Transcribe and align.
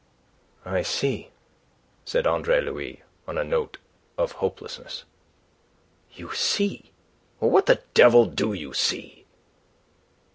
"I 0.65 0.81
see," 0.81 1.29
said 2.05 2.25
Andre 2.25 2.59
Louis, 2.59 3.03
on 3.27 3.37
a 3.37 3.43
note 3.43 3.77
of 4.17 4.31
hopelessness. 4.31 5.03
"You 6.13 6.33
see? 6.33 6.91
What 7.37 7.67
the 7.67 7.83
devil 7.93 8.25
do 8.25 8.51
you 8.51 8.73
see?" 8.73 9.27